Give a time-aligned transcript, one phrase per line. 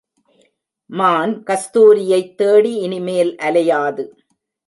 [0.89, 4.05] மான் கஸ்தூரியைத் தேடி இனிமேல் அலையாது.